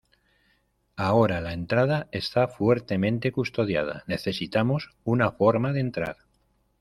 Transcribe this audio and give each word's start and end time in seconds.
Ahora, 0.95 1.41
la 1.41 1.53
entrada 1.53 2.07
está 2.11 2.47
fuertemente 2.47 3.31
custodiada. 3.31 4.03
Necesitamos 4.07 4.95
una 5.03 5.31
forma 5.33 5.73
de 5.73 5.81
entrar. 5.81 6.17